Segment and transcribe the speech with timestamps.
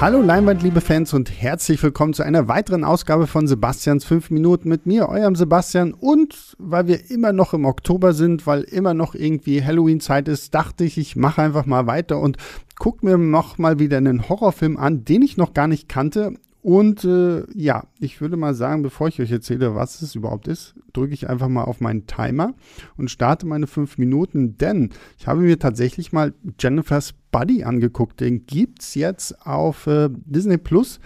[0.00, 4.70] Hallo Leinwand, liebe Fans und herzlich willkommen zu einer weiteren Ausgabe von Sebastians 5 Minuten
[4.70, 5.92] mit mir, eurem Sebastian.
[5.92, 10.84] Und weil wir immer noch im Oktober sind, weil immer noch irgendwie Halloween-Zeit ist, dachte
[10.84, 12.38] ich, ich mache einfach mal weiter und
[12.78, 16.32] gucke mir noch mal wieder einen Horrorfilm an, den ich noch gar nicht kannte
[16.62, 20.74] und äh, ja, ich würde mal sagen, bevor ich euch erzähle, was es überhaupt ist,
[20.92, 22.52] drücke ich einfach mal auf meinen Timer
[22.98, 28.20] und starte meine fünf Minuten, denn ich habe mir tatsächlich mal Jennifer's Buddy angeguckt.
[28.20, 31.00] Den gibt es jetzt auf äh, Disney Plus.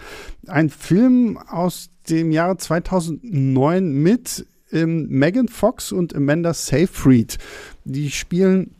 [0.47, 7.37] Ein Film aus dem Jahre 2009 mit ähm, Megan Fox und Amanda Seyfried.
[7.83, 8.75] Die spielen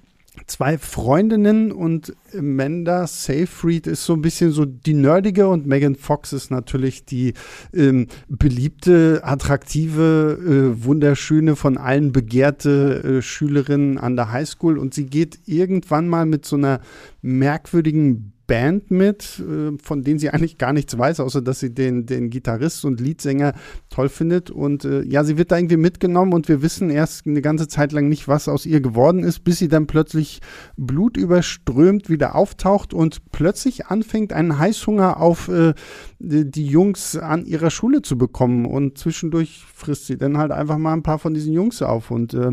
[0.48, 6.34] zwei Freundinnen und Amanda Seyfried ist so ein bisschen so die nerdige und Megan Fox
[6.34, 7.34] ist natürlich die
[7.74, 14.78] ähm, beliebte, attraktive, äh, wunderschöne, von allen begehrte äh, Schülerin an der Highschool.
[14.78, 16.82] Und sie geht irgendwann mal mit so einer
[17.22, 22.06] merkwürdigen Band mit, äh, von denen sie eigentlich gar nichts weiß, außer dass sie den,
[22.06, 23.54] den Gitarrist und Leadsänger
[23.90, 24.52] toll findet.
[24.52, 27.92] Und äh, ja, sie wird da irgendwie mitgenommen und wir wissen erst eine ganze Zeit
[27.92, 30.42] lang nicht, was aus ihr geworden ist, bis sie dann plötzlich
[30.78, 35.74] blutüberströmt wieder auftaucht und plötzlich anfängt, einen Heißhunger auf äh,
[36.20, 38.66] die Jungs an ihrer Schule zu bekommen.
[38.66, 42.12] Und zwischendurch frisst sie dann halt einfach mal ein paar von diesen Jungs auf.
[42.12, 42.52] Und äh,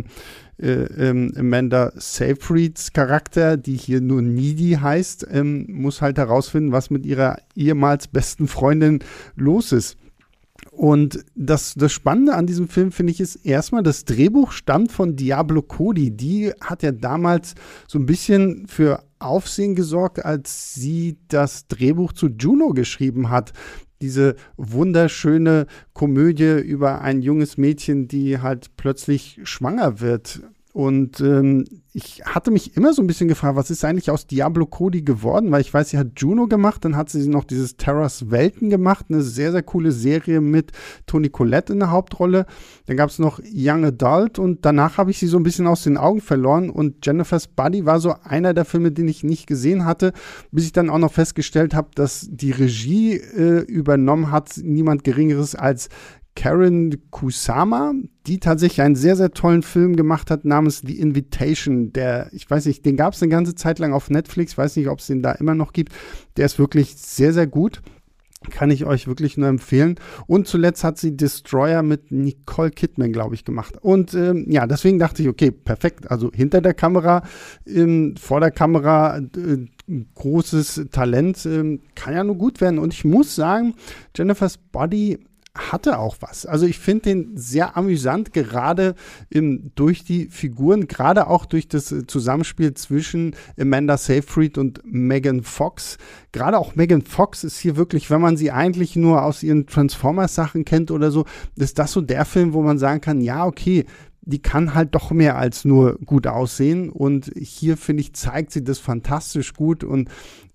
[0.59, 6.91] äh, ähm, Amanda Seyfrieds Charakter, die hier nur Needy heißt, ähm, muss halt herausfinden, was
[6.91, 9.01] mit ihrer ehemals besten Freundin
[9.37, 9.97] los ist.
[10.71, 15.17] Und das, das Spannende an diesem Film finde ich ist erstmal, das Drehbuch stammt von
[15.17, 16.11] Diablo Cody.
[16.11, 17.55] Die hat ja damals
[17.87, 23.53] so ein bisschen für Aufsehen gesorgt, als sie das Drehbuch zu Juno geschrieben hat
[24.03, 30.43] diese wunderschöne Komödie über ein junges Mädchen, die halt plötzlich schwanger wird.
[30.73, 34.65] Und ähm, ich hatte mich immer so ein bisschen gefragt, was ist eigentlich aus Diablo
[34.65, 35.51] Cody geworden?
[35.51, 39.07] Weil ich weiß, sie hat Juno gemacht, dann hat sie noch dieses Terras Welten gemacht,
[39.11, 40.73] eine sehr, sehr coole Serie mit
[41.05, 42.47] Toni Collette in der Hauptrolle.
[42.87, 45.83] Dann gab es noch Young Adult und danach habe ich sie so ein bisschen aus
[45.83, 46.71] den Augen verloren.
[46.71, 50.15] Und Jennifer's Buddy war so einer der Filme, den ich nicht gesehen hatte,
[50.53, 55.55] bis ich dann auch noch festgestellt habe, dass die Regie äh, übernommen hat niemand Geringeres
[55.55, 55.91] als
[56.35, 57.93] Karen Kusama,
[58.27, 61.93] die tatsächlich einen sehr, sehr tollen Film gemacht hat namens The Invitation.
[61.93, 64.89] Der, ich weiß nicht, den gab es eine ganze Zeit lang auf Netflix, weiß nicht,
[64.89, 65.93] ob es den da immer noch gibt.
[66.37, 67.83] Der ist wirklich sehr, sehr gut.
[68.51, 70.01] Kann ich euch wirklich nur empfehlen.
[70.27, 73.77] Und zuletzt hat sie Destroyer mit Nicole Kidman, glaube ich, gemacht.
[73.81, 76.11] Und ähm, ja, deswegen dachte ich, okay, perfekt.
[76.11, 77.23] Also hinter der Kamera,
[77.67, 79.67] ähm, vor der Kamera, äh,
[80.17, 82.81] großes Talent, ähm, kann ja nur gut werden.
[82.81, 83.75] Und ich muss sagen,
[84.17, 85.21] Jennifer's Body
[85.55, 86.47] hatte auch was.
[86.47, 88.95] Also ich finde den sehr amüsant, gerade
[89.29, 95.43] im, durch die Figuren, gerade auch durch das äh, Zusammenspiel zwischen Amanda Seyfried und Megan
[95.43, 95.99] Fox.
[96.33, 100.65] Gerade auch Megan Fox ist hier wirklich, wenn man sie eigentlich nur aus ihren Transformers-Sachen
[100.65, 101.27] kennt oder so,
[101.57, 103.85] ist das so der Film, wo man sagen kann, ja, okay,
[104.23, 106.89] die kann halt doch mehr als nur gut aussehen.
[106.89, 110.09] Und hier, finde ich, zeigt sie das fantastisch gut und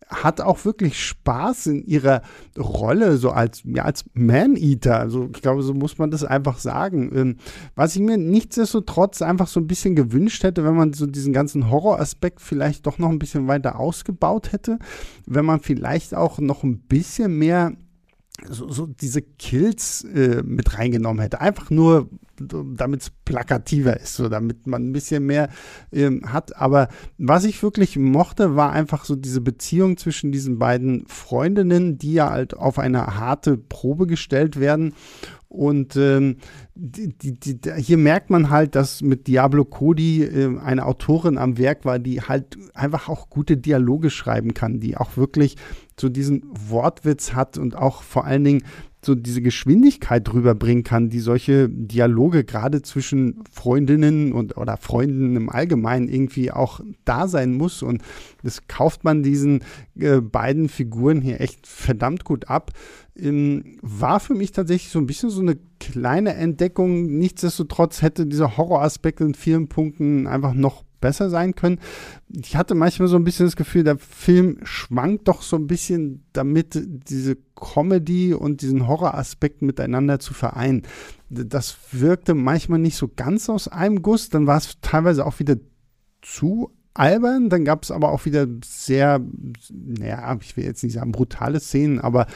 [0.09, 2.21] hat auch wirklich Spaß in ihrer
[2.57, 4.99] Rolle, so als, ja, als Man-Eater.
[4.99, 7.11] Also ich glaube, so muss man das einfach sagen.
[7.13, 7.35] Ähm,
[7.75, 11.69] was ich mir nichtsdestotrotz einfach so ein bisschen gewünscht hätte, wenn man so diesen ganzen
[11.69, 14.79] Horroraspekt vielleicht doch noch ein bisschen weiter ausgebaut hätte,
[15.25, 17.73] wenn man vielleicht auch noch ein bisschen mehr
[18.49, 21.41] so, so diese Kills äh, mit reingenommen hätte.
[21.41, 22.09] Einfach nur,
[22.39, 25.49] damit es plakativer ist, so damit man ein bisschen mehr
[25.91, 26.55] ähm, hat.
[26.57, 26.87] Aber
[27.17, 32.29] was ich wirklich mochte, war einfach so diese Beziehung zwischen diesen beiden Freundinnen, die ja
[32.29, 34.93] halt auf eine harte Probe gestellt werden.
[35.49, 36.37] Und ähm,
[36.75, 41.57] die, die, die, hier merkt man halt, dass mit Diablo Cody äh, eine Autorin am
[41.57, 45.55] Werk war, die halt einfach auch gute Dialoge schreiben kann, die auch wirklich
[45.99, 48.63] so diesen Wortwitz hat und auch vor allen Dingen
[49.07, 55.35] so diese Geschwindigkeit drüber bringen kann, die solche Dialoge gerade zwischen Freundinnen und oder Freunden
[55.35, 57.83] im Allgemeinen irgendwie auch da sein muss.
[57.83, 58.01] Und
[58.43, 59.63] das kauft man diesen
[59.97, 62.71] äh, beiden Figuren hier echt verdammt gut ab.
[63.15, 67.05] Ähm, war für mich tatsächlich so ein bisschen so eine kleine Entdeckung.
[67.05, 71.79] Nichtsdestotrotz hätte dieser Horroraspekt in vielen Punkten einfach noch besser sein können.
[72.29, 76.25] Ich hatte manchmal so ein bisschen das Gefühl, der Film schwankt doch so ein bisschen
[76.33, 80.83] damit, diese Comedy und diesen Horroraspekt miteinander zu vereinen.
[81.29, 85.57] Das wirkte manchmal nicht so ganz aus einem Guss, dann war es teilweise auch wieder
[86.21, 87.49] zu albern.
[87.49, 89.21] Dann gab es aber auch wieder sehr,
[89.71, 92.27] naja, ich will jetzt nicht sagen brutale Szenen, aber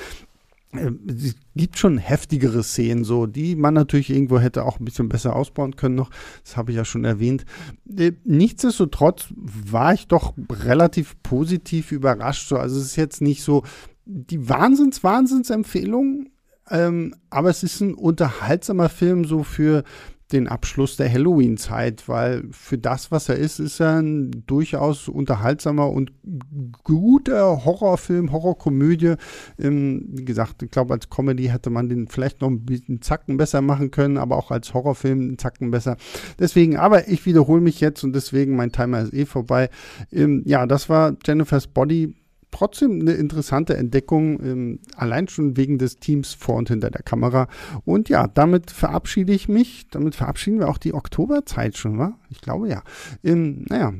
[0.73, 5.35] es gibt schon heftigere Szenen, so, die man natürlich irgendwo hätte auch ein bisschen besser
[5.35, 6.09] ausbauen können noch.
[6.43, 7.45] Das habe ich ja schon erwähnt.
[7.97, 12.47] Äh, nichtsdestotrotz war ich doch relativ positiv überrascht.
[12.47, 12.57] So.
[12.57, 13.63] Also es ist jetzt nicht so,
[14.05, 16.29] die Wahnsinns-Wahnsinns-Empfehlung,
[16.69, 19.83] ähm, aber es ist ein unterhaltsamer Film so für
[20.31, 25.89] den Abschluss der Halloween-Zeit, weil für das, was er ist, ist er ein durchaus unterhaltsamer
[25.89, 26.11] und
[26.83, 29.15] guter Horrorfilm, Horrorkomödie.
[29.59, 33.37] Ähm, wie gesagt, ich glaube, als Comedy hätte man den vielleicht noch ein bisschen Zacken
[33.37, 35.97] besser machen können, aber auch als Horrorfilm einen Zacken besser.
[36.39, 39.69] Deswegen, aber ich wiederhole mich jetzt und deswegen, mein Timer ist eh vorbei.
[40.11, 42.15] Ähm, ja, das war Jennifer's Body
[42.51, 47.47] trotzdem eine interessante Entdeckung, ähm, allein schon wegen des Teams vor und hinter der Kamera.
[47.85, 49.87] Und ja, damit verabschiede ich mich.
[49.89, 52.17] Damit verabschieden wir auch die Oktoberzeit schon, wa?
[52.29, 52.83] Ich glaube ja.
[53.23, 53.93] Ähm, naja,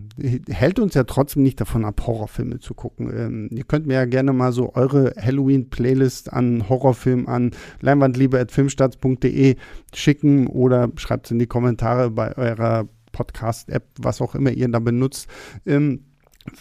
[0.49, 3.11] hält uns ja trotzdem nicht davon ab, Horrorfilme zu gucken.
[3.15, 7.51] Ähm, ihr könnt mir ja gerne mal so eure Halloween-Playlist an Horrorfilmen an
[7.81, 9.55] leinwandliebe.filmstarts.de
[9.93, 14.79] schicken oder schreibt es in die Kommentare bei eurer Podcast-App, was auch immer ihr da
[14.79, 15.27] benutzt.
[15.65, 16.05] Ähm,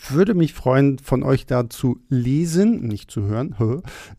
[0.08, 3.54] würde mich freuen, von euch da zu lesen, nicht zu hören.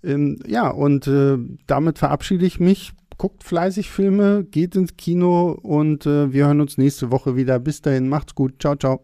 [0.04, 1.38] ähm, ja, und äh,
[1.68, 2.94] damit verabschiede ich mich.
[3.18, 7.60] Guckt fleißig Filme, geht ins Kino und äh, wir hören uns nächste Woche wieder.
[7.60, 8.56] Bis dahin, macht's gut.
[8.60, 9.04] Ciao, ciao.